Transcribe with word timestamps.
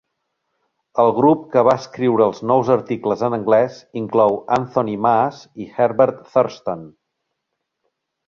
El 1.01 1.09
grup 1.17 1.41
que 1.55 1.63
va 1.67 1.75
escriure 1.81 2.23
els 2.31 2.39
nous 2.51 2.71
articles 2.75 3.21
en 3.27 3.37
anglès 3.37 3.77
inclou 4.03 4.39
Anthony 4.59 4.91
Maas 5.07 5.41
i 5.65 5.69
Herbert 5.83 6.25
Thurston. 6.31 6.83